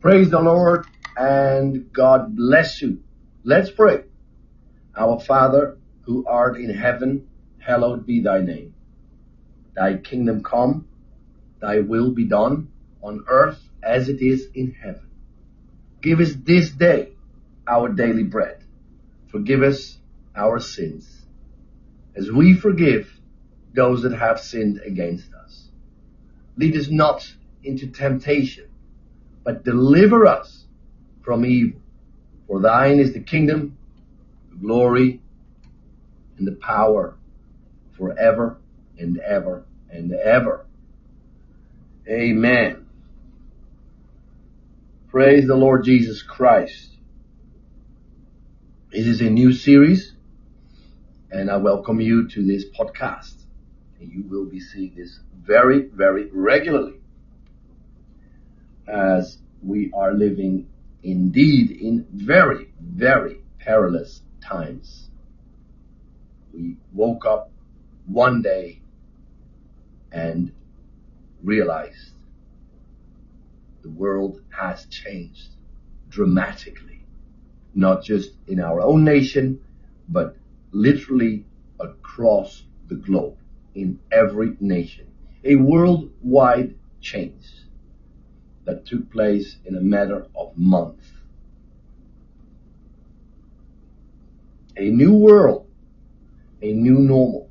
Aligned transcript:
Praise 0.00 0.30
the 0.30 0.40
Lord 0.40 0.86
and 1.16 1.92
God 1.92 2.36
bless 2.36 2.82
you. 2.82 3.02
Let's 3.44 3.70
pray. 3.70 4.04
Our 4.96 5.18
Father 5.20 5.78
who 6.02 6.26
art 6.26 6.58
in 6.58 6.70
heaven, 6.70 7.28
hallowed 7.58 8.06
be 8.06 8.20
thy 8.20 8.40
name. 8.40 8.74
Thy 9.74 9.96
kingdom 9.96 10.42
come, 10.42 10.86
thy 11.60 11.80
will 11.80 12.10
be 12.12 12.24
done 12.24 12.68
on 13.02 13.24
earth 13.28 13.60
as 13.82 14.08
it 14.08 14.20
is 14.20 14.46
in 14.54 14.72
heaven. 14.72 15.08
Give 16.02 16.20
us 16.20 16.34
this 16.34 16.70
day 16.70 17.12
our 17.66 17.88
daily 17.88 18.24
bread. 18.24 18.62
Forgive 19.28 19.62
us 19.62 19.98
our 20.34 20.60
sins 20.60 21.26
as 22.14 22.30
we 22.30 22.54
forgive 22.54 23.12
those 23.74 24.02
that 24.02 24.14
have 24.14 24.40
sinned 24.40 24.80
against 24.84 25.32
us. 25.34 25.68
Lead 26.56 26.76
us 26.76 26.88
not 26.88 27.26
into 27.62 27.88
temptation, 27.88 28.68
but 29.46 29.62
deliver 29.62 30.26
us 30.26 30.64
from 31.22 31.46
evil. 31.46 31.80
For 32.48 32.60
thine 32.60 32.98
is 32.98 33.14
the 33.14 33.20
kingdom, 33.20 33.78
the 34.50 34.56
glory, 34.56 35.20
and 36.36 36.46
the 36.48 36.56
power 36.56 37.16
forever 37.96 38.58
and 38.98 39.18
ever 39.18 39.64
and 39.88 40.12
ever. 40.12 40.66
Amen. 42.08 42.86
Praise 45.08 45.46
the 45.46 45.54
Lord 45.54 45.84
Jesus 45.84 46.22
Christ. 46.22 46.90
This 48.90 49.06
is 49.06 49.20
a 49.20 49.30
new 49.30 49.52
series, 49.52 50.12
and 51.30 51.52
I 51.52 51.58
welcome 51.58 52.00
you 52.00 52.28
to 52.30 52.44
this 52.44 52.64
podcast. 52.76 53.34
You 54.00 54.24
will 54.28 54.46
be 54.46 54.58
seeing 54.58 54.94
this 54.96 55.20
very, 55.32 55.86
very 55.86 56.28
regularly 56.32 57.00
as 58.86 59.38
we 59.62 59.90
are 59.92 60.12
living 60.12 60.68
indeed 61.02 61.70
in 61.70 62.06
very, 62.12 62.72
very 62.80 63.40
perilous 63.58 64.22
times. 64.40 65.08
We 66.52 66.76
woke 66.92 67.24
up 67.24 67.50
one 68.06 68.42
day 68.42 68.80
and 70.12 70.52
realized 71.42 72.12
the 73.82 73.90
world 73.90 74.40
has 74.50 74.86
changed 74.86 75.48
dramatically, 76.08 77.04
not 77.74 78.02
just 78.02 78.30
in 78.46 78.60
our 78.60 78.80
own 78.80 79.04
nation, 79.04 79.60
but 80.08 80.36
literally 80.72 81.44
across 81.78 82.62
the 82.88 82.94
globe, 82.94 83.36
in 83.74 83.98
every 84.10 84.56
nation. 84.60 85.06
A 85.44 85.56
worldwide 85.56 86.74
change 87.00 87.65
that 88.66 88.84
took 88.84 89.10
place 89.10 89.56
in 89.64 89.76
a 89.76 89.80
matter 89.80 90.26
of 90.36 90.58
months. 90.58 91.06
A 94.76 94.90
new 94.90 95.14
world, 95.14 95.66
a 96.60 96.72
new 96.72 96.98
normal. 96.98 97.48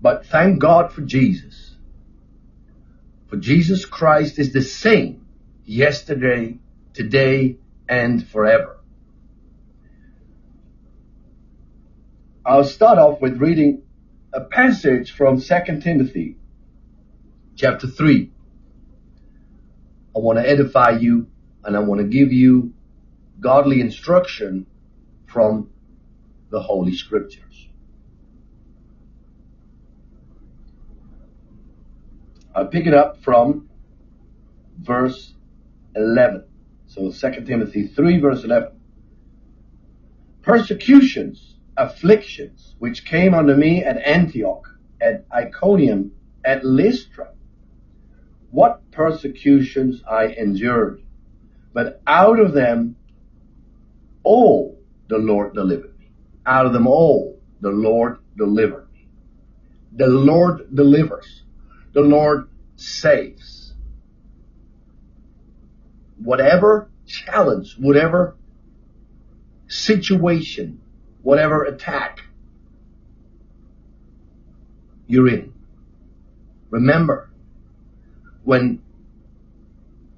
But 0.00 0.26
thank 0.26 0.58
God 0.58 0.92
for 0.92 1.02
Jesus. 1.02 1.76
For 3.28 3.36
Jesus 3.36 3.84
Christ 3.84 4.38
is 4.38 4.52
the 4.52 4.62
same 4.62 5.26
yesterday, 5.64 6.58
today, 6.94 7.58
and 7.88 8.26
forever. 8.26 8.78
I'll 12.44 12.64
start 12.64 12.98
off 12.98 13.20
with 13.20 13.38
reading 13.38 13.82
a 14.32 14.40
passage 14.40 15.12
from 15.12 15.40
2 15.40 15.80
Timothy 15.80 16.36
chapter 17.56 17.86
3. 17.86 18.30
I 20.14 20.18
want 20.18 20.38
to 20.38 20.48
edify 20.48 20.90
you 20.90 21.26
and 21.64 21.76
I 21.76 21.80
want 21.80 22.00
to 22.00 22.06
give 22.06 22.32
you 22.32 22.74
godly 23.40 23.80
instruction 23.80 24.66
from 25.26 25.70
the 26.50 26.60
Holy 26.60 26.94
Scriptures. 26.94 27.68
I'll 32.54 32.68
pick 32.68 32.86
it 32.86 32.94
up 32.94 33.22
from 33.22 33.68
verse 34.78 35.34
11. 35.94 36.44
So 36.86 37.10
2 37.10 37.44
Timothy 37.44 37.88
3 37.88 38.20
verse 38.20 38.44
11. 38.44 38.72
Persecutions, 40.42 41.56
afflictions, 41.76 42.74
which 42.78 43.04
came 43.04 43.34
unto 43.34 43.54
me 43.54 43.82
at 43.82 43.98
Antioch, 43.98 44.68
at 45.00 45.26
Iconium, 45.34 46.12
at 46.44 46.64
Lystra, 46.64 47.30
what 48.50 48.90
persecutions 48.90 50.02
I 50.08 50.26
endured. 50.26 51.02
But 51.72 52.00
out 52.06 52.40
of 52.40 52.52
them 52.52 52.96
all 54.22 54.78
the 55.08 55.18
Lord 55.18 55.54
delivered 55.54 55.98
me. 55.98 56.10
Out 56.44 56.66
of 56.66 56.72
them 56.72 56.86
all 56.86 57.38
the 57.60 57.70
Lord 57.70 58.18
delivered 58.36 58.88
me. 58.92 59.08
The 59.92 60.06
Lord 60.06 60.74
delivers. 60.74 61.42
The 61.92 62.00
Lord 62.00 62.48
saves. 62.76 63.74
Whatever 66.18 66.90
challenge, 67.06 67.76
whatever 67.78 68.36
situation, 69.68 70.80
whatever 71.22 71.64
attack 71.64 72.20
you're 75.06 75.28
in, 75.28 75.52
remember 76.70 77.30
when 78.46 78.80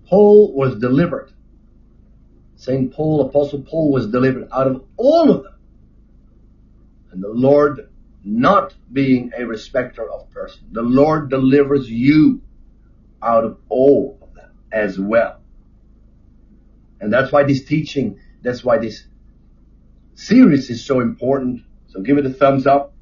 Paul 0.07 0.53
was 0.53 0.79
delivered, 0.79 1.33
St. 2.57 2.93
Paul, 2.93 3.23
Apostle 3.23 3.63
Paul 3.63 3.91
was 3.91 4.07
delivered 4.07 4.49
out 4.53 4.67
of 4.67 4.85
all 4.99 5.31
of 5.31 5.45
them. 5.45 5.55
And 7.11 7.23
the 7.23 7.31
Lord 7.31 7.89
not 8.23 8.75
being 8.93 9.33
a 9.35 9.47
respecter 9.47 10.07
of 10.11 10.31
person, 10.31 10.69
the 10.73 10.83
Lord 10.83 11.31
delivers 11.31 11.89
you 11.89 12.43
out 13.23 13.45
of 13.45 13.59
all 13.71 14.19
of 14.21 14.35
them 14.35 14.51
as 14.71 14.99
well. 14.99 15.41
And 17.01 17.11
that's 17.11 17.33
why 17.33 17.45
this 17.45 17.65
teaching, 17.65 18.21
that's 18.43 18.63
why 18.63 18.77
this 18.77 19.05
series 20.15 20.69
is 20.69 20.85
so 20.85 21.01
important. 21.01 21.63
So 21.87 22.03
give 22.03 22.19
it 22.19 22.27
a 22.27 22.31
thumbs 22.31 22.67
up 22.67 22.93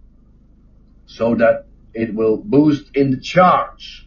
so 1.07 1.35
that 1.35 1.67
it 1.95 2.15
will 2.15 2.37
boost 2.37 2.95
in 2.95 3.11
the 3.11 3.21
charge 3.21 4.06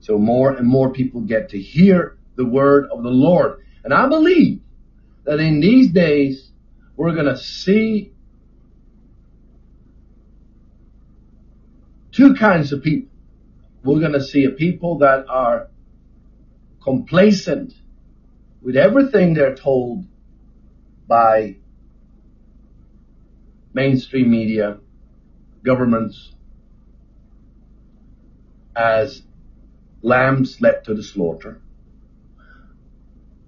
so 0.00 0.18
more 0.18 0.50
and 0.50 0.66
more 0.66 0.92
people 0.92 1.20
get 1.20 1.50
to 1.50 1.58
hear 1.60 2.16
the 2.36 2.44
word 2.44 2.86
of 2.90 3.02
the 3.02 3.10
Lord. 3.10 3.60
And 3.84 3.94
I 3.94 4.08
believe 4.08 4.60
that 5.24 5.40
in 5.40 5.60
these 5.60 5.90
days, 5.90 6.50
we're 6.96 7.12
going 7.12 7.26
to 7.26 7.36
see 7.36 8.12
two 12.12 12.34
kinds 12.34 12.72
of 12.72 12.82
people. 12.82 13.08
We're 13.84 14.00
going 14.00 14.12
to 14.12 14.22
see 14.22 14.44
a 14.44 14.50
people 14.50 14.98
that 14.98 15.26
are 15.28 15.68
complacent 16.82 17.74
with 18.62 18.76
everything 18.76 19.34
they're 19.34 19.54
told 19.54 20.04
by 21.06 21.56
mainstream 23.72 24.30
media, 24.30 24.78
governments, 25.62 26.32
as 28.76 29.22
lambs 30.02 30.60
led 30.60 30.84
to 30.84 30.94
the 30.94 31.02
slaughter. 31.02 31.60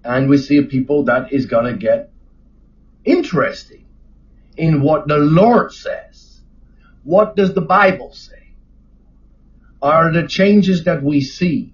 And 0.03 0.29
we 0.29 0.37
see 0.37 0.57
a 0.57 0.63
people 0.63 1.05
that 1.05 1.31
is 1.31 1.45
going 1.45 1.65
to 1.65 1.77
get 1.77 2.11
interesting 3.05 3.85
in 4.57 4.81
what 4.81 5.07
the 5.07 5.17
Lord 5.17 5.71
says. 5.71 6.41
What 7.03 7.35
does 7.35 7.53
the 7.53 7.61
Bible 7.61 8.13
say? 8.13 8.55
Are 9.81 10.11
the 10.11 10.27
changes 10.27 10.85
that 10.85 11.03
we 11.03 11.21
see? 11.21 11.73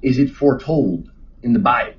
Is 0.00 0.18
it 0.18 0.30
foretold 0.30 1.10
in 1.42 1.52
the 1.52 1.58
Bible? 1.58 1.98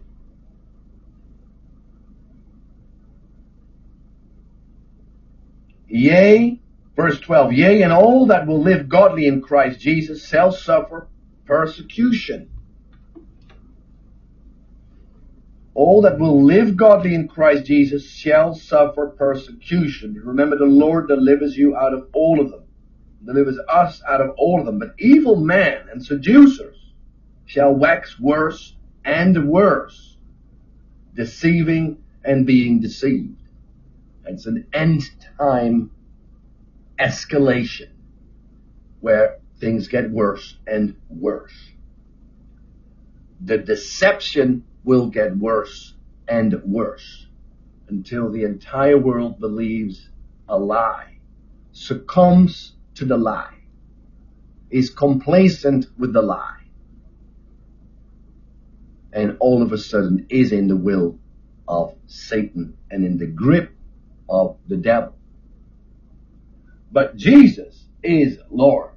Yea, 5.88 6.60
Verse 7.00 7.18
12, 7.22 7.54
Yea, 7.54 7.82
and 7.84 7.94
all 7.94 8.26
that 8.26 8.46
will 8.46 8.62
live 8.62 8.90
godly 8.90 9.26
in 9.26 9.42
Christ 9.42 9.80
Jesus 9.80 10.28
shall 10.28 10.52
suffer 10.52 11.08
persecution. 11.46 12.50
All 15.74 16.02
that 16.02 16.20
will 16.20 16.44
live 16.44 16.76
godly 16.76 17.16
in 17.16 17.30
Christ 17.30 17.64
Jesus 17.64 18.06
shall 18.06 18.54
suffer 18.54 19.08
persecution. 19.18 20.22
Remember, 20.26 20.58
the 20.58 20.66
Lord 20.66 21.08
delivers 21.08 21.56
you 21.56 21.74
out 21.74 21.94
of 21.94 22.10
all 22.12 22.42
of 22.42 22.52
them, 22.52 22.66
delivers 23.24 23.58
us 23.70 24.02
out 24.06 24.20
of 24.20 24.32
all 24.38 24.60
of 24.60 24.66
them. 24.66 24.80
But 24.80 24.96
evil 25.00 25.38
men 25.38 25.88
and 25.90 26.06
seducers 26.06 26.76
shall 27.46 27.74
wax 27.74 28.20
worse 28.20 28.76
and 29.06 29.48
worse, 29.48 30.18
deceiving 31.14 32.04
and 32.26 32.46
being 32.46 32.82
deceived. 32.82 33.40
It's 34.26 34.48
an 34.48 34.68
end 34.74 35.04
time 35.38 35.92
escalation. 37.00 37.90
where 39.02 39.40
things 39.60 39.88
get 39.88 40.10
worse 40.12 40.58
and 40.68 40.96
worse. 41.10 41.72
The 43.42 43.58
deception 43.58 44.66
will 44.84 45.08
get 45.08 45.38
worse 45.38 45.94
and 46.28 46.62
worse 46.64 47.28
until 47.88 48.32
the 48.32 48.44
entire 48.44 48.98
world 48.98 49.40
believes 49.40 50.10
a 50.48 50.58
lie, 50.60 51.20
succumbs 51.72 52.74
to 52.96 53.06
the 53.06 53.18
lie, 53.18 53.56
is 54.70 54.90
complacent 54.90 55.88
with 55.98 56.14
the 56.14 56.22
lie, 56.22 56.64
and 59.14 59.38
all 59.40 59.64
of 59.64 59.72
a 59.74 59.78
sudden 59.78 60.28
is 60.30 60.52
in 60.52 60.68
the 60.68 60.78
will 60.78 61.18
of 61.68 61.96
Satan 62.08 62.78
and 62.92 63.06
in 63.06 63.18
the 63.18 63.28
grip 63.28 63.72
of 64.30 64.58
the 64.68 64.78
devil. 64.78 65.16
But 66.92 67.16
Jesus 67.16 67.86
is 68.04 68.40
Lord. 68.50 68.92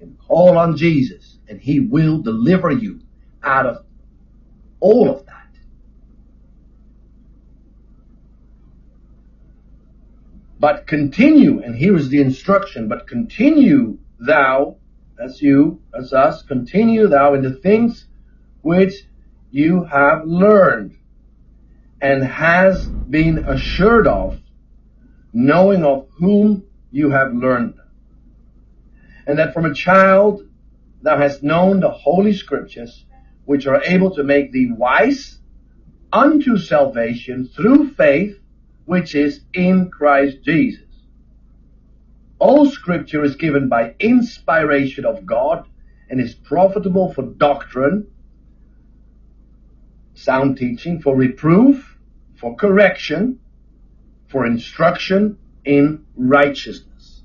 And 0.00 0.18
call 0.18 0.58
on 0.58 0.76
Jesus 0.76 1.38
and 1.48 1.60
he 1.60 1.80
will 1.80 2.20
deliver 2.22 2.70
you 2.70 3.00
out 3.42 3.66
of 3.66 3.84
all 4.80 5.10
of 5.10 5.24
that. 5.26 5.32
But 10.58 10.86
continue, 10.86 11.60
and 11.62 11.76
here 11.76 11.96
is 11.96 12.08
the 12.08 12.20
instruction, 12.20 12.88
but 12.88 13.06
continue 13.06 13.98
thou, 14.18 14.78
that's 15.16 15.42
you, 15.42 15.82
that's 15.92 16.12
us, 16.12 16.42
continue 16.42 17.08
thou 17.08 17.34
in 17.34 17.42
the 17.42 17.52
things 17.52 18.06
which 18.62 18.94
you 19.50 19.84
have 19.84 20.24
learned 20.26 20.96
and 22.00 22.24
has 22.24 22.88
been 23.08 23.44
assured 23.46 24.06
of, 24.06 24.40
knowing 25.36 25.84
of 25.84 26.08
whom 26.18 26.64
you 26.90 27.10
have 27.10 27.34
learned. 27.34 27.74
And 29.26 29.38
that 29.38 29.52
from 29.52 29.66
a 29.66 29.74
child 29.74 30.48
thou 31.02 31.18
hast 31.18 31.42
known 31.42 31.80
the 31.80 31.90
holy 31.90 32.32
scriptures, 32.32 33.04
which 33.44 33.66
are 33.66 33.82
able 33.84 34.14
to 34.14 34.24
make 34.24 34.50
thee 34.50 34.72
wise 34.72 35.38
unto 36.10 36.56
salvation 36.56 37.46
through 37.54 37.90
faith, 37.90 38.38
which 38.86 39.14
is 39.14 39.42
in 39.52 39.90
Christ 39.90 40.38
Jesus. 40.42 40.88
All 42.38 42.64
scripture 42.70 43.22
is 43.22 43.36
given 43.36 43.68
by 43.68 43.94
inspiration 44.00 45.04
of 45.04 45.26
God 45.26 45.66
and 46.08 46.18
is 46.18 46.34
profitable 46.34 47.12
for 47.12 47.20
doctrine, 47.20 48.06
sound 50.14 50.56
teaching, 50.56 51.02
for 51.02 51.14
reproof, 51.14 51.98
for 52.40 52.56
correction, 52.56 53.40
for 54.28 54.46
instruction 54.46 55.38
in 55.64 56.06
righteousness. 56.14 57.22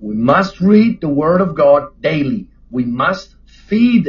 We 0.00 0.14
must 0.14 0.60
read 0.60 1.00
the 1.00 1.08
Word 1.08 1.40
of 1.40 1.54
God 1.54 2.00
daily. 2.00 2.48
We 2.70 2.84
must 2.84 3.34
feed 3.68 4.08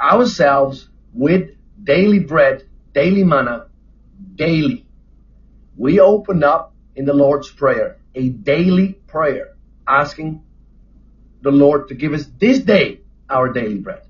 ourselves 0.00 0.88
with 1.12 1.50
daily 1.82 2.18
bread, 2.18 2.66
daily 2.92 3.24
manna, 3.24 3.68
daily. 4.34 4.86
We 5.76 6.00
opened 6.00 6.42
up 6.42 6.74
in 6.96 7.04
the 7.04 7.12
Lord's 7.12 7.50
Prayer 7.50 7.98
a 8.14 8.28
daily 8.28 8.94
prayer 9.06 9.54
asking 9.86 10.42
the 11.42 11.50
Lord 11.50 11.88
to 11.88 11.94
give 11.94 12.12
us 12.12 12.26
this 12.38 12.58
day 12.58 13.00
our 13.28 13.52
daily 13.52 13.78
bread. 13.78 14.02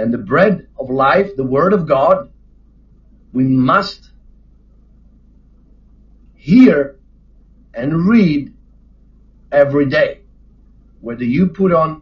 And 0.00 0.14
the 0.14 0.18
bread 0.18 0.66
of 0.78 0.88
life, 0.88 1.36
the 1.36 1.44
Word 1.44 1.74
of 1.74 1.86
God, 1.86 2.32
we 3.34 3.44
must 3.44 4.10
hear 6.34 6.98
and 7.74 8.08
read 8.08 8.54
every 9.52 9.90
day. 9.90 10.22
Whether 11.02 11.24
you 11.24 11.48
put 11.48 11.74
on 11.74 12.00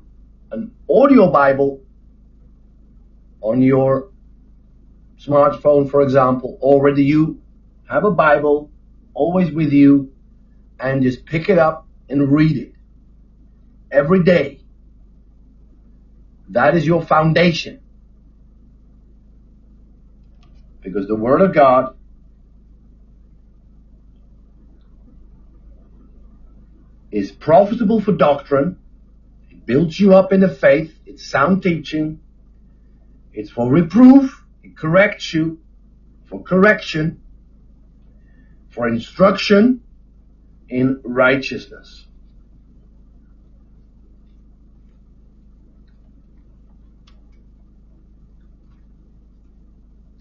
an 0.52 0.70
audio 0.88 1.32
Bible 1.32 1.82
on 3.40 3.62
your 3.62 4.12
smartphone, 5.18 5.90
for 5.90 6.02
example, 6.02 6.56
or 6.60 6.80
whether 6.80 7.00
you 7.00 7.42
have 7.90 8.04
a 8.04 8.12
Bible 8.12 8.70
always 9.12 9.50
with 9.50 9.72
you 9.72 10.12
and 10.78 11.02
just 11.02 11.26
pick 11.26 11.48
it 11.48 11.58
up 11.58 11.88
and 12.08 12.30
read 12.30 12.56
it 12.56 12.74
every 13.90 14.22
day. 14.22 14.60
That 16.50 16.76
is 16.76 16.86
your 16.86 17.02
foundation. 17.04 17.80
Because 20.88 21.06
the 21.06 21.14
Word 21.14 21.43
of 21.43 21.55
God 21.55 21.94
is 27.11 27.31
profitable 27.31 28.00
for 28.00 28.12
doctrine, 28.12 28.79
It 29.50 29.67
builds 29.67 30.00
you 30.00 30.14
up 30.14 30.32
in 30.32 30.40
the 30.40 30.49
faith. 30.49 30.94
It's 31.05 31.26
sound 31.26 31.62
teaching. 31.62 32.20
It's 33.35 33.50
for 33.50 33.70
reproof. 33.70 34.43
It 34.62 34.76
corrects 34.76 35.35
you 35.35 35.58
for 36.26 36.43
correction, 36.43 37.23
for 38.70 38.88
instruction 38.88 39.82
in 40.69 41.00
righteousness. 41.05 42.07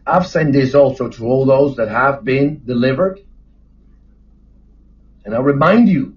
I've 0.08 0.26
sent 0.26 0.54
this 0.54 0.74
also 0.74 1.10
to 1.10 1.26
all 1.26 1.46
those 1.46 1.76
that 1.76 1.90
have 1.90 2.24
been 2.24 2.64
delivered. 2.66 3.20
And 5.26 5.36
I 5.36 5.40
remind 5.40 5.90
you 5.90 6.16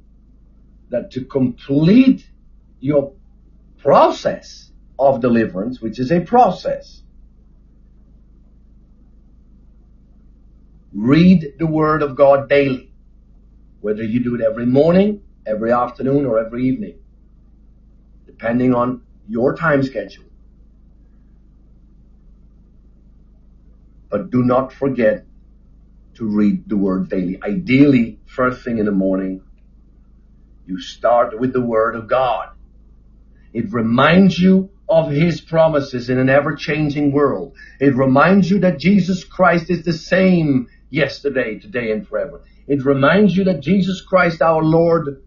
that 0.91 1.11
to 1.13 1.25
complete 1.25 2.25
your 2.79 3.15
process 3.79 4.71
of 4.97 5.21
deliverance, 5.21 5.81
which 5.81 5.99
is 5.99 6.13
a 6.13 6.21
process. 6.21 7.03
Read 10.93 11.55
the 11.59 11.67
Word 11.67 12.03
of 12.03 12.15
God 12.15 12.49
daily, 12.49 12.93
whether 13.81 14.05
you 14.05 14.23
do 14.23 14.37
it 14.37 14.41
every 14.41 14.67
morning, 14.67 15.23
every 15.45 15.73
afternoon, 15.73 16.27
or 16.27 16.39
every 16.39 16.67
evening, 16.69 17.01
depending 18.27 18.73
on 18.73 19.03
your 19.29 19.57
time 19.57 19.83
schedule. 19.83 20.30
But 24.11 24.31
do 24.31 24.43
not 24.43 24.73
forget 24.73 25.25
to 26.15 26.27
read 26.27 26.69
the 26.69 26.77
Word 26.77 27.09
daily. 27.09 27.41
Ideally, 27.43 28.19
first 28.27 28.65
thing 28.65 28.79
in 28.79 28.87
the 28.87 28.93
morning, 28.93 29.43
you 30.67 30.81
start 30.81 31.39
with 31.39 31.53
the 31.53 31.61
Word 31.61 31.95
of 31.95 32.09
God. 32.09 32.51
It 33.53 33.73
reminds 33.73 34.39
you 34.39 34.71
of 34.89 35.11
His 35.11 35.41
promises 35.41 36.11
in 36.11 36.19
an 36.19 36.29
ever-changing 36.29 37.13
world. 37.13 37.55
It 37.79 37.95
reminds 37.95 38.51
you 38.51 38.59
that 38.61 38.79
Jesus 38.79 39.25
Christ 39.25 39.71
is 39.71 39.85
the 39.85 39.93
same 39.93 40.69
yesterday, 40.91 41.59
today, 41.59 41.93
and 41.93 42.07
forever. 42.07 42.43
It 42.67 42.85
reminds 42.85 43.37
you 43.37 43.45
that 43.45 43.61
Jesus 43.61 44.03
Christ 44.03 44.43
our 44.43 44.63
Lord 44.63 45.23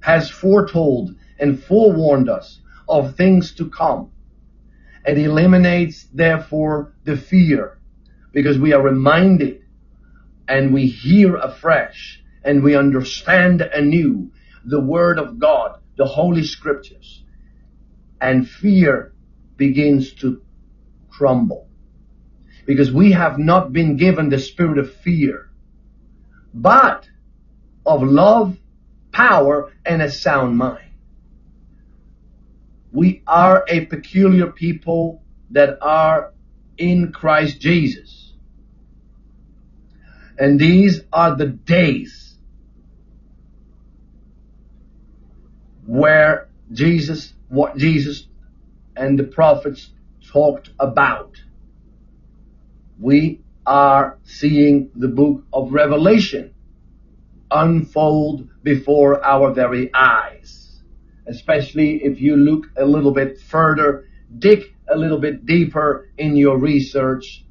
has 0.00 0.30
foretold 0.30 1.14
and 1.38 1.62
forewarned 1.62 2.28
us 2.28 2.60
of 2.88 3.16
things 3.16 3.52
to 3.52 3.70
come. 3.70 4.10
And 5.04 5.18
eliminates, 5.18 6.06
therefore, 6.12 6.92
the 7.04 7.16
fear 7.16 7.78
because 8.32 8.58
we 8.58 8.72
are 8.72 8.82
reminded 8.82 9.62
and 10.46 10.72
we 10.72 10.86
hear 10.86 11.36
afresh 11.36 12.22
and 12.44 12.62
we 12.62 12.76
understand 12.76 13.60
anew 13.60 14.30
the 14.64 14.80
Word 14.80 15.18
of 15.18 15.38
God, 15.38 15.80
the 15.96 16.04
Holy 16.06 16.44
Scriptures, 16.44 17.24
and 18.20 18.48
fear 18.48 19.12
begins 19.56 20.12
to 20.14 20.42
crumble. 21.10 21.68
Because 22.66 22.92
we 22.92 23.12
have 23.12 23.38
not 23.38 23.72
been 23.72 23.96
given 23.96 24.28
the 24.28 24.38
spirit 24.38 24.78
of 24.78 24.94
fear, 24.96 25.50
but 26.52 27.08
of 27.84 28.02
love, 28.02 28.56
power, 29.12 29.72
and 29.84 30.02
a 30.02 30.10
sound 30.10 30.56
mind. 30.56 30.89
We 32.92 33.22
are 33.26 33.64
a 33.68 33.86
peculiar 33.86 34.48
people 34.48 35.22
that 35.50 35.78
are 35.80 36.32
in 36.76 37.12
Christ 37.12 37.60
Jesus. 37.60 38.32
And 40.38 40.58
these 40.58 41.02
are 41.12 41.36
the 41.36 41.46
days 41.46 42.34
where 45.86 46.48
Jesus, 46.72 47.32
what 47.48 47.76
Jesus 47.76 48.26
and 48.96 49.18
the 49.18 49.24
prophets 49.24 49.90
talked 50.32 50.70
about. 50.78 51.36
We 52.98 53.40
are 53.66 54.18
seeing 54.24 54.90
the 54.94 55.08
book 55.08 55.44
of 55.52 55.72
Revelation 55.72 56.54
unfold 57.50 58.48
before 58.62 59.24
our 59.24 59.52
very 59.52 59.90
eyes. 59.92 60.69
Especially 61.30 62.04
if 62.04 62.20
you 62.20 62.36
look 62.36 62.66
a 62.76 62.84
little 62.84 63.12
bit 63.12 63.38
further, 63.38 64.04
dig 64.36 64.64
a 64.88 64.96
little 64.96 65.18
bit 65.18 65.46
deeper 65.46 66.10
in 66.18 66.36
your 66.36 66.58
research, 66.58 67.44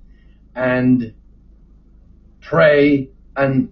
and 0.53 1.13
pray 2.41 3.09
and 3.35 3.71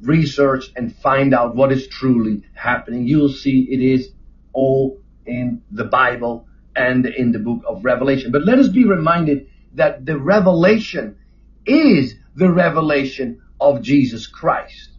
research 0.00 0.72
and 0.74 0.96
find 0.96 1.34
out 1.34 1.54
what 1.54 1.70
is 1.70 1.86
truly 1.88 2.42
happening. 2.54 3.06
You'll 3.06 3.28
see 3.28 3.68
it 3.70 3.80
is 3.80 4.08
all 4.52 4.98
in 5.26 5.62
the 5.70 5.84
Bible 5.84 6.46
and 6.74 7.06
in 7.06 7.32
the 7.32 7.38
book 7.38 7.62
of 7.68 7.84
Revelation. 7.84 8.32
But 8.32 8.44
let 8.44 8.58
us 8.58 8.68
be 8.68 8.84
reminded 8.84 9.48
that 9.74 10.06
the 10.06 10.18
revelation 10.18 11.18
is 11.66 12.14
the 12.34 12.50
revelation 12.50 13.42
of 13.60 13.82
Jesus 13.82 14.26
Christ. 14.26 14.90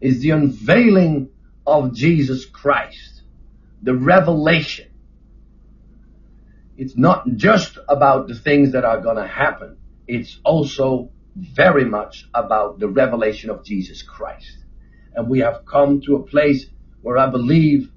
Is 0.00 0.20
the 0.20 0.30
unveiling 0.30 1.30
of 1.68 1.94
Jesus 1.94 2.44
Christ. 2.44 3.22
The 3.82 3.94
revelation. 3.94 4.88
It's 6.76 6.96
not 6.96 7.26
just 7.36 7.78
about 7.88 8.28
the 8.28 8.34
things 8.34 8.72
that 8.72 8.84
are 8.84 9.00
gonna 9.00 9.26
happen. 9.26 9.76
It's 10.06 10.38
also 10.44 11.10
very 11.36 11.84
much 11.84 12.28
about 12.34 12.78
the 12.78 12.88
revelation 12.88 13.50
of 13.50 13.64
Jesus 13.64 14.02
Christ. 14.02 14.56
And 15.14 15.28
we 15.28 15.40
have 15.40 15.64
come 15.66 16.00
to 16.02 16.16
a 16.16 16.22
place 16.22 16.66
where 17.02 17.18
I 17.18 17.28
believe 17.28 17.90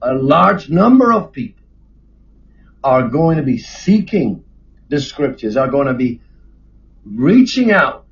a 0.00 0.14
large 0.14 0.68
number 0.68 1.12
of 1.12 1.32
people 1.32 1.64
are 2.82 3.08
going 3.08 3.36
to 3.36 3.42
be 3.42 3.58
seeking 3.58 4.44
the 4.88 5.00
scriptures, 5.00 5.56
are 5.56 5.68
going 5.68 5.86
to 5.86 5.94
be 5.94 6.20
reaching 7.04 7.70
out 7.70 8.04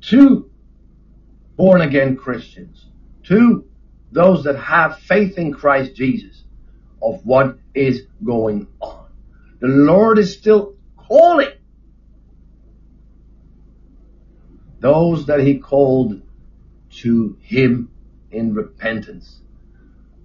to 0.00 0.50
born 1.58 1.80
again 1.80 2.16
Christians, 2.16 2.86
to 3.24 3.66
those 4.12 4.44
that 4.44 4.56
have 4.56 5.00
faith 5.00 5.36
in 5.36 5.52
Christ 5.52 5.94
Jesus 5.94 6.44
of 7.02 7.26
what 7.26 7.58
is 7.74 8.06
going 8.24 8.68
on. 8.80 9.06
The 9.60 9.66
Lord 9.66 10.20
is 10.20 10.32
still 10.32 10.76
calling 10.96 11.50
those 14.78 15.26
that 15.26 15.40
he 15.40 15.58
called 15.58 16.22
to 16.90 17.36
him 17.42 17.90
in 18.30 18.54
repentance. 18.54 19.40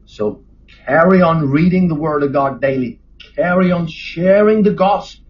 So 0.05 0.43
carry 0.85 1.23
on 1.23 1.49
reading 1.49 1.87
the 1.87 1.95
word 1.95 2.21
of 2.21 2.31
God 2.31 2.61
daily. 2.61 2.99
Carry 3.35 3.71
on 3.71 3.87
sharing 3.87 4.61
the 4.61 4.73
gospel. 4.73 5.25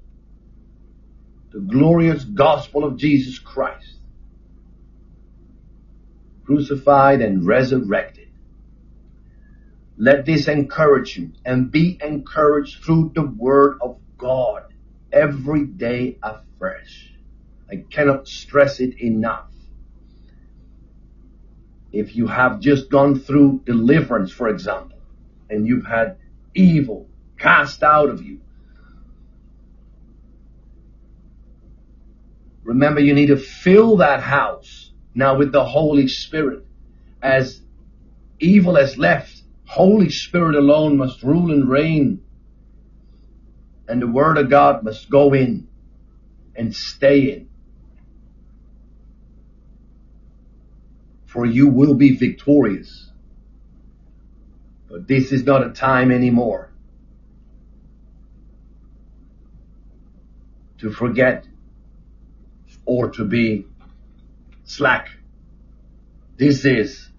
The 1.53 1.61
glorious 1.61 2.25
gospel 2.25 2.83
of 2.83 2.97
Jesus 2.97 3.39
Christ. 3.39 3.93
Crucified 6.45 7.21
and 7.21 7.45
resurrected. 7.45 8.29
Let 9.97 10.25
this 10.25 10.47
encourage 10.47 11.17
you 11.17 11.31
and 11.45 11.71
be 11.71 11.97
encouraged 12.03 12.83
through 12.83 13.11
the 13.15 13.25
word 13.25 13.77
of 13.81 13.99
God 14.17 14.73
every 15.11 15.65
day 15.65 16.17
afresh. 16.21 17.13
I 17.69 17.83
cannot 17.89 18.27
stress 18.27 18.79
it 18.79 18.99
enough. 19.01 19.49
If 21.91 22.15
you 22.15 22.27
have 22.27 22.59
just 22.59 22.89
gone 22.89 23.19
through 23.19 23.61
deliverance, 23.65 24.31
for 24.31 24.49
example, 24.49 24.97
and 25.49 25.67
you've 25.67 25.85
had 25.85 26.17
evil 26.55 27.07
cast 27.37 27.83
out 27.83 28.09
of 28.09 28.23
you, 28.23 28.41
remember 32.63 32.99
you 32.99 33.13
need 33.13 33.27
to 33.27 33.37
fill 33.37 33.97
that 33.97 34.21
house 34.21 34.92
now 35.15 35.37
with 35.37 35.51
the 35.51 35.63
Holy 35.63 36.07
Spirit. 36.07 36.65
As 37.21 37.61
evil 38.39 38.75
has 38.75 38.97
left, 38.97 39.41
Holy 39.65 40.09
Spirit 40.09 40.55
alone 40.55 40.97
must 40.97 41.23
rule 41.23 41.51
and 41.51 41.69
reign. 41.69 42.23
And 43.87 44.01
the 44.01 44.07
Word 44.07 44.37
of 44.37 44.49
God 44.49 44.83
must 44.83 45.09
go 45.09 45.33
in 45.33 45.67
and 46.55 46.75
stay 46.75 47.31
in. 47.31 47.49
For 51.25 51.45
you 51.45 51.67
will 51.67 51.95
be 51.95 52.15
victorious. 52.15 53.09
But 54.89 55.07
this 55.07 55.31
is 55.31 55.43
not 55.43 55.65
a 55.65 55.71
time 55.71 56.11
anymore 56.11 56.69
to 60.83 60.91
forget 60.91 61.47
or 62.85 63.09
to 63.09 63.23
be 63.23 63.65
slack. 64.75 65.09
This 66.37 66.65
is 66.65 67.09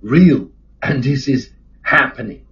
real 0.00 0.50
and 0.82 1.02
this 1.02 1.28
is 1.28 1.50
happening. 1.82 2.44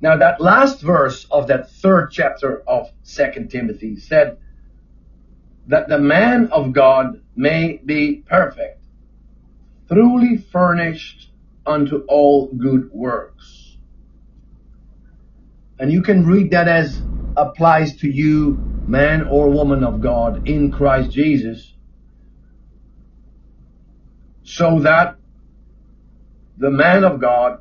Now 0.00 0.16
that 0.18 0.40
last 0.40 0.82
verse 0.82 1.26
of 1.30 1.48
that 1.48 1.70
third 1.70 2.10
chapter 2.10 2.62
of 2.68 2.90
Second 3.02 3.50
Timothy 3.50 3.96
said 3.96 4.38
that 5.68 5.88
the 5.88 5.98
man 5.98 6.48
of 6.52 6.72
God 6.72 7.22
may 7.34 7.80
be 7.84 8.22
perfect, 8.28 8.84
truly 9.88 10.36
furnished 10.36 11.30
unto 11.64 12.04
all 12.08 12.48
good 12.48 12.90
works. 12.92 13.65
And 15.78 15.92
you 15.92 16.02
can 16.02 16.26
read 16.26 16.52
that 16.52 16.68
as 16.68 17.02
applies 17.36 17.96
to 17.98 18.08
you, 18.08 18.62
man 18.86 19.24
or 19.30 19.50
woman 19.50 19.84
of 19.84 20.00
God 20.00 20.42
in 20.46 20.72
Christ 20.72 21.12
Jesus, 21.12 21.74
so 24.44 24.80
that 24.80 25.18
the 26.56 26.70
man 26.70 27.04
of 27.04 27.20
God 27.20 27.58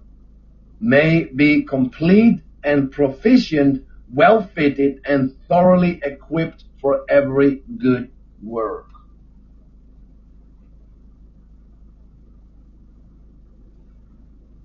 may 0.79 1.25
be 1.25 1.63
complete 1.63 2.41
and 2.63 2.91
proficient, 2.91 3.85
well 4.13 4.43
fitted 4.55 5.01
and 5.05 5.35
thoroughly 5.49 6.01
equipped 6.03 6.65
for 6.81 7.03
every 7.09 7.63
good 7.77 8.11
work. 8.41 8.87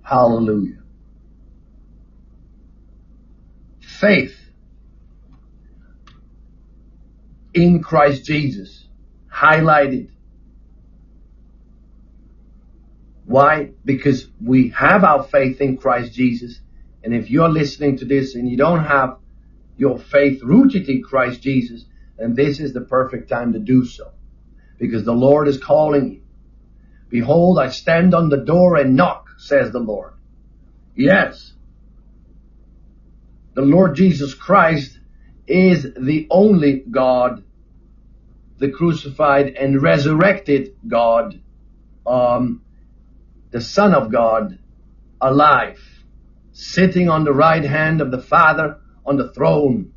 Hallelujah. 0.03 0.80
Faith 4.01 4.35
in 7.53 7.81
Christ 7.83 8.25
Jesus 8.25 8.87
highlighted 9.33 10.09
Why? 13.31 13.69
Because 13.85 14.27
we 14.43 14.69
have 14.71 15.05
our 15.05 15.23
faith 15.23 15.61
in 15.61 15.77
Christ 15.77 16.13
Jesus. 16.13 16.59
And 17.01 17.13
if 17.13 17.29
you're 17.29 17.47
listening 17.47 17.97
to 17.99 18.05
this 18.05 18.35
and 18.35 18.49
you 18.49 18.57
don't 18.57 18.83
have 18.83 19.19
your 19.77 19.99
faith 19.99 20.43
rooted 20.43 20.89
in 20.89 21.01
Christ 21.01 21.41
Jesus, 21.41 21.85
then 22.17 22.35
this 22.35 22.59
is 22.59 22.73
the 22.73 22.81
perfect 22.81 23.29
time 23.29 23.53
to 23.53 23.59
do 23.59 23.85
so. 23.85 24.11
Because 24.77 25.05
the 25.05 25.13
Lord 25.13 25.47
is 25.47 25.57
calling 25.57 26.11
you. 26.11 26.21
Behold, 27.09 27.57
I 27.57 27.69
stand 27.69 28.13
on 28.13 28.27
the 28.27 28.43
door 28.43 28.75
and 28.75 28.97
knock, 28.97 29.29
says 29.37 29.71
the 29.71 29.79
Lord. 29.79 30.11
Yes. 30.93 31.53
The 33.53 33.61
Lord 33.61 33.95
Jesus 33.95 34.33
Christ 34.33 34.97
is 35.45 35.93
the 35.99 36.27
only 36.29 36.83
God, 36.89 37.43
the 38.59 38.69
crucified 38.69 39.55
and 39.55 39.81
resurrected 39.81 40.75
God, 40.87 41.41
um, 42.07 42.63
the 43.51 43.59
Son 43.59 43.93
of 43.93 44.11
God 44.11 44.57
alive, 45.19 45.81
sitting 46.53 47.09
on 47.09 47.25
the 47.25 47.33
right 47.33 47.63
hand 47.63 47.99
of 47.99 48.11
the 48.11 48.21
Father 48.21 48.77
on 49.05 49.17
the 49.17 49.33
throne. 49.33 49.91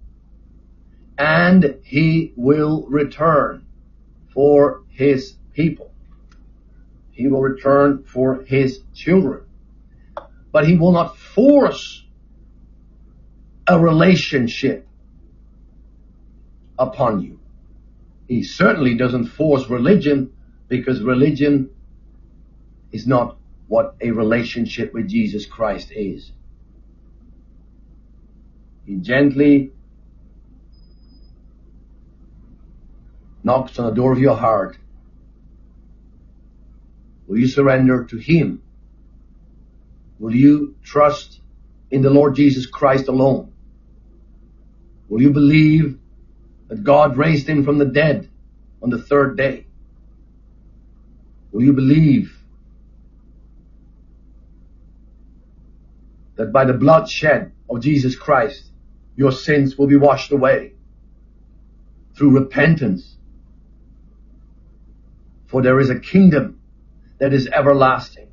And 1.16 1.78
he 1.84 2.32
will 2.37 2.87
return 2.88 3.66
for 4.32 4.82
his 4.88 5.37
people. 5.52 5.92
He 7.12 7.28
will 7.28 7.40
return 7.40 8.02
for 8.02 8.42
his 8.42 8.80
children. 8.92 9.42
But 10.50 10.66
he 10.66 10.76
will 10.76 10.90
not 10.90 11.16
force 11.16 12.03
a 13.66 13.78
relationship 13.78 14.87
upon 16.78 17.21
you. 17.21 17.38
He 18.28 18.42
certainly 18.42 18.97
doesn't 18.97 19.26
force 19.26 19.68
religion 19.68 20.33
because 20.68 21.00
religion 21.02 21.71
is 22.92 23.06
not 23.06 23.37
what 23.68 23.97
a 24.00 24.11
relationship 24.11 24.92
with 24.92 25.09
Jesus 25.09 25.47
Christ 25.47 25.90
is. 25.90 26.30
He 28.87 28.97
gently 28.97 29.73
knocks 33.42 33.78
on 33.78 33.87
the 33.87 33.92
door 33.92 34.12
of 34.12 34.18
your 34.18 34.37
heart. 34.37 34.76
Will 37.26 37.38
you 37.38 37.49
surrender 37.49 38.04
to 38.04 38.16
Him? 38.18 38.62
Will 40.18 40.35
you 40.35 40.76
trust 40.85 41.40
in 41.90 42.02
the 42.02 42.11
Lord 42.11 42.37
Jesus 42.37 42.66
Christ 42.66 43.09
alone? 43.09 43.53
Will 45.08 45.23
you 45.23 45.30
believe 45.30 45.99
that 46.68 46.82
God 46.82 47.16
raised 47.16 47.49
Him 47.49 47.64
from 47.64 47.78
the 47.78 47.84
dead 47.84 48.30
on 48.82 48.90
the 48.90 49.02
third 49.02 49.37
day? 49.37 49.66
Will 51.52 51.62
you 51.62 51.73
believe 51.73 52.37
that 56.37 56.52
by 56.52 56.64
the 56.64 56.73
blood 56.73 57.08
shed 57.08 57.52
of 57.70 57.80
Jesus 57.80 58.16
Christ, 58.16 58.70
your 59.16 59.32
sins 59.32 59.78
will 59.78 59.87
be 59.87 59.96
washed 59.96 60.32
away 60.32 60.73
through 62.16 62.38
repentance. 62.38 63.16
For 65.46 65.62
there 65.62 65.78
is 65.78 65.90
a 65.90 65.99
kingdom 65.99 66.61
that 67.18 67.32
is 67.32 67.49
everlasting. 67.49 68.32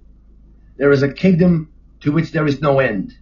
There 0.78 0.92
is 0.92 1.04
a 1.04 1.14
kingdom 1.14 1.72
to 2.02 2.12
which 2.12 2.32
there 2.32 2.48
is 2.48 2.62
no 2.62 2.80
end. 2.80 3.14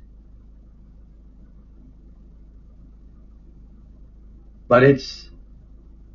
But 4.69 4.83
it's 4.83 5.29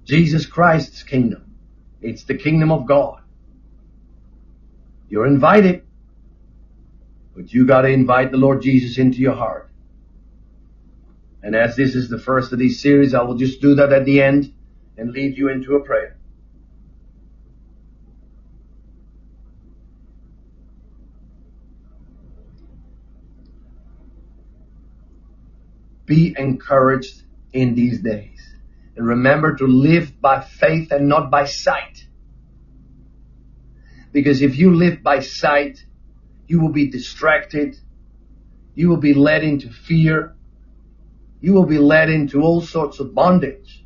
Jesus 0.05 0.47
Christ's 0.47 1.03
kingdom. 1.03 1.57
It's 2.01 2.23
the 2.23 2.37
kingdom 2.37 2.71
of 2.71 2.87
God. 2.87 3.21
You're 5.09 5.27
invited, 5.27 5.83
but 7.35 7.53
you 7.53 7.67
gotta 7.67 7.89
invite 7.89 8.31
the 8.31 8.37
Lord 8.37 8.63
Jesus 8.63 8.97
into 8.97 9.19
your 9.19 9.35
heart. 9.35 9.71
And 11.43 11.57
as 11.57 11.77
this 11.77 11.97
is 11.97 12.09
the 12.09 12.19
first 12.19 12.53
of 12.53 12.61
these 12.61 12.81
series, 12.81 13.13
I 13.13 13.23
will 13.23 13.37
just 13.37 13.61
do 13.61 13.75
that 13.75 13.93
at 13.93 14.05
the 14.05 14.23
end 14.23 14.55
and 14.97 15.11
lead 15.11 15.37
you 15.37 15.49
into 15.49 15.75
a 15.75 15.85
prayer. 15.85 16.17
Be 26.07 26.35
encouraged 26.39 27.23
in 27.53 27.75
these 27.75 28.01
days. 28.01 28.34
And 28.97 29.07
remember 29.07 29.57
to 29.57 29.67
live 29.67 30.21
by 30.21 30.41
faith 30.41 30.93
and 30.93 31.09
not 31.09 31.31
by 31.31 31.47
sight. 31.47 32.07
Because 34.13 34.43
if 34.43 34.57
you 34.57 34.75
live 34.75 35.03
by 35.03 35.21
sight, 35.21 35.85
you 36.47 36.61
will 36.61 36.73
be 36.73 36.89
distracted. 36.91 37.77
You 38.75 38.89
will 38.89 38.99
be 38.99 39.15
led 39.15 39.43
into 39.43 39.71
fear. 39.71 40.37
You 41.41 41.53
will 41.55 41.67
be 41.67 41.79
led 41.79 42.11
into 42.11 42.43
all 42.43 42.61
sorts 42.61 43.01
of 43.01 43.15
bondage. 43.15 43.85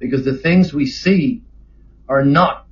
Because 0.00 0.24
the 0.24 0.36
things 0.36 0.74
we 0.74 0.86
see 0.86 1.44
are 2.08 2.24
not 2.24 2.66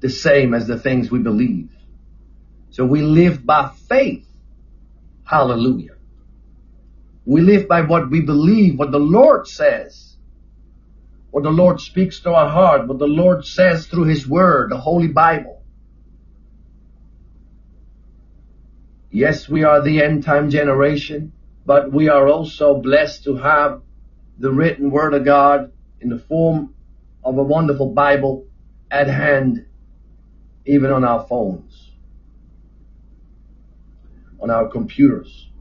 the 0.00 0.10
same 0.10 0.52
as 0.52 0.66
the 0.66 0.78
things 0.78 1.10
we 1.10 1.20
believe. 1.20 1.70
So 2.70 2.84
we 2.84 3.02
live 3.02 3.46
by 3.46 3.70
faith. 3.88 4.26
Hallelujah. 5.24 5.91
We 7.24 7.40
live 7.40 7.68
by 7.68 7.82
what 7.82 8.10
we 8.10 8.20
believe, 8.20 8.78
what 8.78 8.90
the 8.90 8.98
Lord 8.98 9.46
says. 9.46 10.16
What 11.30 11.44
the 11.44 11.50
Lord 11.50 11.80
speaks 11.80 12.20
to 12.20 12.32
our 12.34 12.48
heart, 12.48 12.88
what 12.88 12.98
the 12.98 13.06
Lord 13.06 13.46
says 13.46 13.86
through 13.86 14.04
His 14.04 14.28
Word, 14.28 14.70
the 14.70 14.76
Holy 14.76 15.08
Bible. 15.08 15.62
Yes, 19.10 19.48
we 19.48 19.62
are 19.62 19.82
the 19.82 20.02
end 20.02 20.24
time 20.24 20.50
generation, 20.50 21.32
but 21.64 21.92
we 21.92 22.08
are 22.08 22.28
also 22.28 22.80
blessed 22.80 23.24
to 23.24 23.36
have 23.36 23.82
the 24.38 24.50
written 24.50 24.90
Word 24.90 25.14
of 25.14 25.24
God 25.24 25.72
in 26.00 26.08
the 26.08 26.18
form 26.18 26.74
of 27.22 27.38
a 27.38 27.42
wonderful 27.42 27.92
Bible 27.92 28.46
at 28.90 29.06
hand, 29.06 29.66
even 30.66 30.90
on 30.90 31.04
our 31.04 31.26
phones, 31.26 31.92
on 34.40 34.50
our 34.50 34.68
computers. 34.68 35.51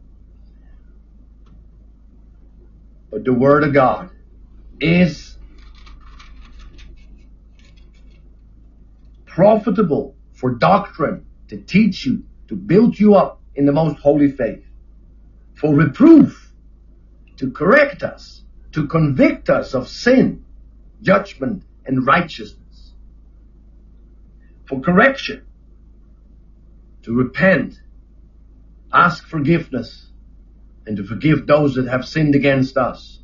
But 3.12 3.26
the 3.26 3.34
Word 3.34 3.64
of 3.66 3.74
God 3.74 4.10
is 4.80 5.38
profitable 9.26 10.16
for 10.34 10.52
doctrine, 10.52 11.26
to 11.50 11.58
teach 11.58 12.06
you, 12.06 12.24
to 12.48 12.56
build 12.56 12.98
you 12.98 13.16
up 13.16 13.42
in 13.54 13.66
the 13.66 13.72
most 13.72 13.98
holy 13.98 14.32
faith, 14.32 14.64
for 15.54 15.76
reproof, 15.76 16.52
to 17.38 17.52
correct 17.52 18.02
us, 18.02 18.44
to 18.72 18.88
convict 18.88 19.50
us 19.50 19.74
of 19.74 19.88
sin, 19.88 20.46
judgment, 21.02 21.64
and 21.86 22.06
righteousness, 22.06 22.94
for 24.66 24.80
correction, 24.80 25.46
to 27.04 27.14
repent, 27.14 27.80
ask 28.94 29.28
forgiveness, 29.28 30.11
and 30.86 30.98
to 30.98 31.04
forgive 31.04 31.46
those 31.46 31.76
that 31.76 31.88
have 31.88 32.06
sinned 32.06 32.36
against 32.36 32.78
us. 32.78 33.20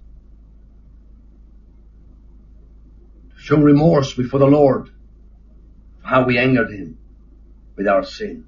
To 3.35 3.41
show 3.41 3.57
remorse 3.57 4.13
before 4.13 4.39
the 4.39 4.47
Lord 4.47 4.89
for 6.01 6.07
how 6.07 6.25
we 6.25 6.37
angered 6.37 6.71
Him 6.71 6.97
with 7.75 7.87
our 7.87 8.03
sin. 8.03 8.45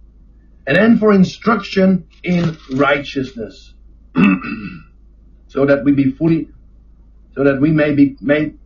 And 0.67 0.77
then 0.77 0.97
for 0.99 1.13
instruction 1.13 2.07
in 2.23 2.57
righteousness. 2.71 3.73
so 5.47 5.65
that 5.65 5.83
we 5.83 5.91
be 5.93 6.11
fully, 6.11 6.49
so 7.33 7.43
that 7.43 7.59
we 7.59 7.71
may 7.71 7.93
be 7.93 8.15
made 8.21 8.57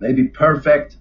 may 0.00 0.12
be 0.12 0.28
perfect 0.28 0.96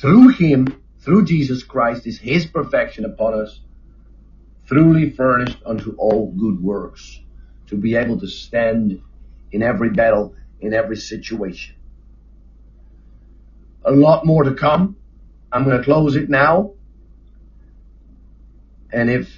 through 0.00 0.28
Him 0.28 0.82
through 1.06 1.24
Jesus 1.24 1.62
Christ 1.62 2.04
is 2.08 2.18
his 2.18 2.46
perfection 2.46 3.04
upon 3.04 3.34
us, 3.34 3.60
truly 4.66 5.10
furnished 5.10 5.58
unto 5.64 5.94
all 5.96 6.32
good 6.32 6.60
works, 6.60 7.20
to 7.68 7.76
be 7.76 7.94
able 7.94 8.18
to 8.18 8.26
stand 8.26 9.00
in 9.52 9.62
every 9.62 9.90
battle, 9.90 10.34
in 10.60 10.74
every 10.74 10.96
situation. 10.96 11.76
A 13.84 13.92
lot 13.92 14.26
more 14.26 14.42
to 14.42 14.54
come. 14.54 14.96
I'm 15.52 15.62
going 15.62 15.78
to 15.78 15.84
close 15.84 16.16
it 16.16 16.28
now. 16.28 16.72
And 18.92 19.08
if 19.08 19.32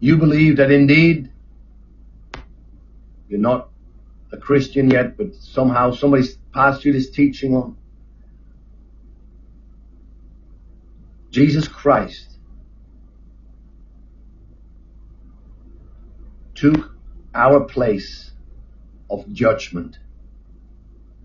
you 0.00 0.16
believe 0.16 0.56
that 0.56 0.72
indeed 0.72 1.30
you're 3.28 3.38
not 3.38 3.68
a 4.32 4.36
Christian 4.36 4.90
yet, 4.90 5.16
but 5.16 5.36
somehow 5.36 5.92
somebody's 5.92 6.36
passed 6.52 6.84
you 6.84 6.92
this 6.92 7.08
teaching 7.08 7.54
on, 7.54 7.76
Jesus 11.36 11.68
Christ 11.68 12.38
took 16.54 16.92
our 17.34 17.60
place 17.60 18.30
of 19.10 19.30
judgment 19.30 19.98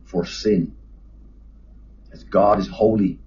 for 0.04 0.26
sin. 0.26 0.76
As 2.12 2.26
God 2.26 2.60
is 2.60 2.68
holy 2.68 3.20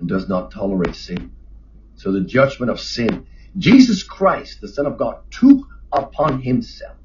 and 0.00 0.08
does 0.08 0.28
not 0.28 0.50
tolerate 0.50 0.96
sin. 0.96 1.30
So 1.94 2.10
the 2.10 2.22
judgment 2.22 2.72
of 2.72 2.80
sin, 2.80 3.28
Jesus 3.56 4.02
Christ, 4.02 4.60
the 4.60 4.66
Son 4.66 4.86
of 4.86 4.98
God, 4.98 5.20
took 5.30 5.68
upon 5.92 6.42
himself 6.42 6.96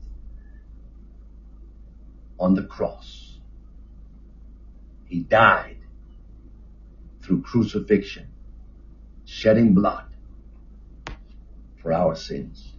on 2.40 2.56
the 2.56 2.64
cross. 2.64 3.38
He 5.06 5.20
died 5.20 5.79
through 7.22 7.42
crucifixion, 7.42 8.28
shedding 9.26 9.74
blood 9.74 10.06
for 11.82 11.94
our 11.94 12.16
sins. 12.16 12.74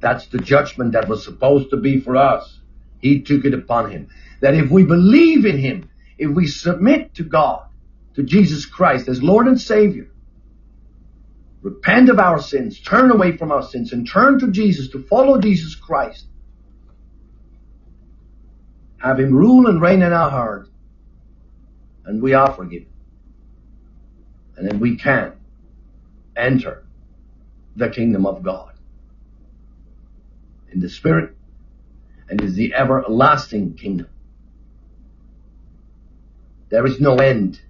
That's 0.00 0.26
the 0.28 0.38
judgment 0.38 0.92
that 0.92 1.08
was 1.08 1.24
supposed 1.24 1.70
to 1.70 1.76
be 1.76 2.00
for 2.00 2.16
us. 2.16 2.60
He 3.00 3.22
took 3.22 3.44
it 3.44 3.54
upon 3.54 3.90
him. 3.90 4.08
That 4.40 4.54
if 4.54 4.70
we 4.70 4.84
believe 4.84 5.46
in 5.46 5.58
him, 5.58 5.88
if 6.18 6.30
we 6.30 6.46
submit 6.46 7.14
to 7.14 7.24
God, 7.24 7.64
to 8.14 8.22
Jesus 8.22 8.66
Christ 8.66 9.08
as 9.08 9.22
Lord 9.22 9.46
and 9.46 9.60
Savior, 9.60 10.08
repent 11.62 12.08
of 12.08 12.18
our 12.18 12.40
sins, 12.40 12.80
turn 12.80 13.10
away 13.10 13.36
from 13.36 13.50
our 13.50 13.62
sins, 13.62 13.92
and 13.92 14.08
turn 14.08 14.38
to 14.40 14.50
Jesus 14.50 14.88
to 14.90 15.02
follow 15.02 15.40
Jesus 15.40 15.74
Christ, 15.74 16.26
have 18.98 19.18
him 19.18 19.34
rule 19.34 19.66
and 19.66 19.80
reign 19.80 20.02
in 20.02 20.12
our 20.12 20.30
heart, 20.30 20.68
and 22.06 22.22
we 22.22 22.32
are 22.32 22.52
forgiven. 22.52 22.88
And 24.56 24.68
then 24.68 24.80
we 24.80 24.96
can 24.96 25.34
enter 26.36 26.84
the 27.74 27.90
kingdom 27.90 28.24
of 28.24 28.42
God 28.42 28.72
in 30.72 30.80
the 30.80 30.88
spirit 30.88 31.36
and 32.28 32.40
is 32.40 32.54
the 32.54 32.74
everlasting 32.74 33.74
kingdom. 33.74 34.08
There 36.68 36.86
is 36.86 37.00
no 37.00 37.16
end 37.16 37.60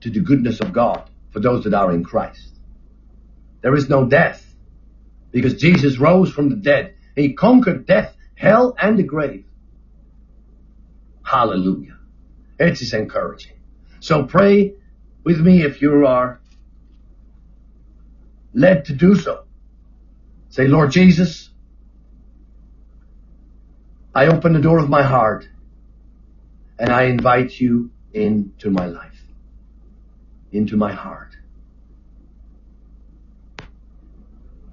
to 0.00 0.10
the 0.10 0.20
goodness 0.20 0.60
of 0.60 0.72
God 0.72 1.08
for 1.30 1.40
those 1.40 1.64
that 1.64 1.74
are 1.74 1.92
in 1.92 2.04
Christ. 2.04 2.54
There 3.60 3.74
is 3.74 3.88
no 3.88 4.06
death 4.06 4.44
because 5.30 5.54
Jesus 5.54 5.98
rose 5.98 6.32
from 6.32 6.48
the 6.48 6.56
dead. 6.56 6.94
He 7.14 7.34
conquered 7.34 7.86
death, 7.86 8.16
hell, 8.34 8.74
and 8.80 8.98
the 8.98 9.02
grave. 9.02 9.44
Hallelujah. 11.22 11.98
It 12.58 12.80
is 12.80 12.94
encouraging. 12.94 13.56
So 14.00 14.24
pray 14.24 14.74
with 15.24 15.40
me 15.40 15.62
if 15.62 15.82
you 15.82 16.06
are 16.06 16.40
led 18.54 18.86
to 18.86 18.94
do 18.94 19.14
so. 19.14 19.44
Say, 20.48 20.66
Lord 20.66 20.90
Jesus, 20.90 21.50
I 24.14 24.28
open 24.28 24.54
the 24.54 24.60
door 24.60 24.78
of 24.78 24.88
my 24.88 25.02
heart 25.02 25.46
and 26.78 26.90
I 26.90 27.04
invite 27.04 27.60
you 27.60 27.90
into 28.14 28.70
my 28.70 28.86
life, 28.86 29.22
into 30.52 30.76
my 30.76 30.92
heart. 30.92 31.36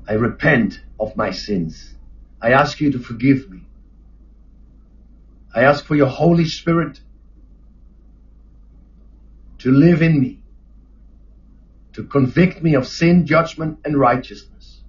I 0.08 0.14
repent 0.14 0.82
of 1.00 1.18
my 1.18 1.32
sins. 1.32 1.96
I 2.42 2.52
ask 2.52 2.80
you 2.80 2.92
to 2.92 3.00
forgive 3.00 3.50
me. 3.50 3.62
I 5.54 5.64
ask 5.64 5.86
for 5.86 5.96
your 5.96 6.08
Holy 6.08 6.46
Spirit 6.46 7.00
to 9.64 9.72
live 9.72 10.02
in 10.02 10.20
me, 10.20 10.42
to 11.94 12.04
convict 12.04 12.62
me 12.62 12.76
of 12.76 12.86
sin, 12.86 13.26
judgment, 13.26 13.80
and 13.86 13.98
righteousness. 13.98 14.82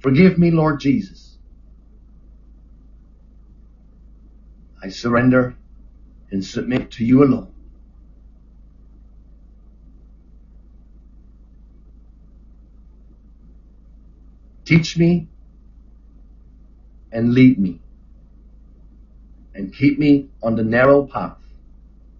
Forgive 0.00 0.38
me, 0.38 0.50
Lord 0.50 0.80
Jesus. 0.80 1.38
I 4.82 4.88
surrender 4.88 5.54
and 6.32 6.44
submit 6.44 6.90
to 6.92 7.04
you 7.04 7.22
alone. 7.22 7.54
Teach 14.64 14.98
me 14.98 15.28
and 17.12 17.34
lead 17.34 17.60
me 17.60 17.80
and 19.54 19.72
keep 19.72 19.96
me 19.96 20.28
on 20.42 20.56
the 20.56 20.64
narrow 20.64 21.06
path 21.06 21.43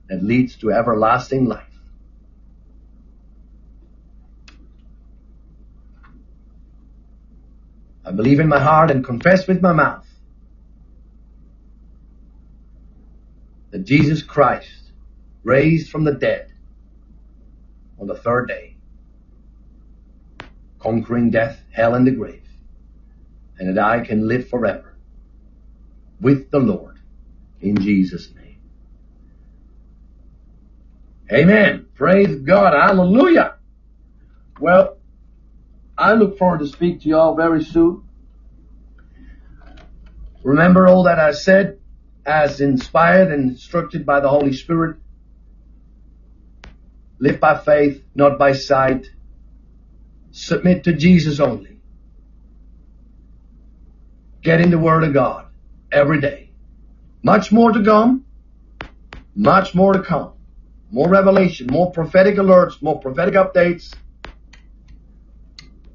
that 0.09 0.23
leads 0.23 0.57
to 0.57 0.73
everlasting 0.73 1.47
life. 1.47 1.65
I 8.05 8.11
believe 8.13 8.39
in 8.39 8.49
my 8.49 8.61
heart 8.61 8.91
and 8.91 9.03
confess 9.05 9.47
with 9.47 9.63
my 9.63 9.73
mouth 9.73 10.07
that 13.71 13.85
Jesus 13.85 14.23
Christ 14.23 14.93
raised 15.43 15.91
from 15.91 16.05
the 16.05 16.13
dead 16.13 16.53
on 17.99 18.07
the 18.07 18.15
third 18.15 18.47
day, 18.47 18.77
conquering 20.79 21.31
death, 21.31 21.63
hell, 21.73 21.95
and 21.95 22.07
the 22.07 22.11
grave, 22.11 22.47
and 23.59 23.75
that 23.75 23.83
I 23.83 24.01
can 24.01 24.29
live 24.29 24.49
forever 24.49 24.97
with 26.21 26.51
the 26.51 26.61
Lord 26.61 26.99
in 27.61 27.79
Jesus' 27.79 28.33
name. 28.35 28.44
Amen. 31.33 31.87
Praise 31.95 32.41
God. 32.41 32.75
Hallelujah. 32.75 33.55
Well, 34.61 34.99
I 35.97 36.15
look 36.15 36.39
forward 36.39 36.61
to 36.61 36.67
speak 36.67 37.01
to 37.03 37.09
you 37.09 37.17
all 37.17 37.35
very 37.35 37.65
soon. 37.65 38.03
Remember 40.43 40.87
all 40.87 41.05
that 41.05 41.19
I 41.19 41.33
said 41.33 41.79
as 42.27 42.61
inspired 42.61 43.33
and 43.33 43.51
instructed 43.53 44.05
by 44.05 44.21
the 44.21 44.29
Holy 44.29 44.53
Spirit. 44.53 44.99
Live 47.19 47.41
by 47.41 47.57
faith, 47.57 48.03
not 48.15 48.39
by 48.39 48.53
sight. 48.53 49.07
Submit 50.33 50.85
to 50.85 50.93
Jesus 50.93 51.41
only. 51.41 51.79
Get 54.43 54.61
in 54.61 54.71
the 54.71 54.79
Word 54.79 55.05
of 55.05 55.15
God 55.15 55.47
every 55.91 56.21
day. 56.21 56.51
Much 57.23 57.51
more 57.51 57.73
to 57.73 57.83
come. 57.83 58.27
Much 59.35 59.75
more 59.75 59.95
to 59.95 60.03
come. 60.03 60.35
More 60.91 61.09
revelation, 61.09 61.67
more 61.71 61.91
prophetic 61.91 62.37
alerts, 62.37 62.81
more 62.81 63.01
prophetic 63.01 63.35
updates, 63.35 63.93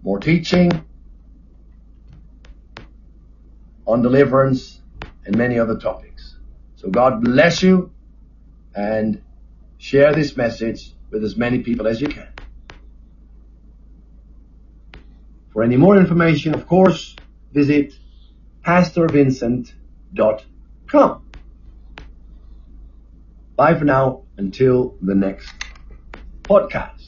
more 0.02 0.20
teaching 0.20 0.84
on 3.86 4.02
deliverance 4.02 4.82
and 5.26 5.38
many 5.38 5.58
other 5.58 5.78
topics. 5.78 6.36
So 6.76 6.90
God 6.90 7.24
bless 7.24 7.64
you 7.64 7.92
and 8.76 9.22
share 9.78 10.14
this 10.14 10.38
message 10.38 10.94
with 11.12 11.24
as 11.24 11.36
many 11.36 11.60
people 11.60 11.88
as 11.88 12.02
you 12.02 12.08
can. 12.08 12.28
For 15.52 15.64
any 15.64 15.78
more 15.78 15.98
information, 15.98 16.54
of 16.54 16.68
course, 16.68 17.16
visit 17.52 17.94
pastorvincent.com. 18.66 21.22
Bye 23.56 23.76
for 23.76 23.86
now 23.86 24.24
until 24.40 24.96
the 25.02 25.14
next 25.14 25.54
podcast. 26.44 26.99